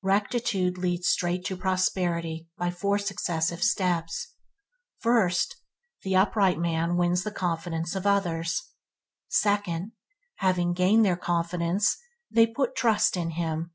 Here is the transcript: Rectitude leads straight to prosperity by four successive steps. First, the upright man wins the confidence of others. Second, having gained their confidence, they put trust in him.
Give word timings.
Rectitude 0.00 0.78
leads 0.78 1.10
straight 1.10 1.44
to 1.44 1.58
prosperity 1.58 2.48
by 2.56 2.70
four 2.70 2.96
successive 2.98 3.62
steps. 3.62 4.28
First, 5.00 5.56
the 6.02 6.16
upright 6.16 6.58
man 6.58 6.96
wins 6.96 7.22
the 7.22 7.30
confidence 7.30 7.94
of 7.94 8.06
others. 8.06 8.62
Second, 9.28 9.92
having 10.36 10.72
gained 10.72 11.04
their 11.04 11.18
confidence, 11.18 11.98
they 12.30 12.46
put 12.46 12.74
trust 12.74 13.14
in 13.14 13.32
him. 13.32 13.74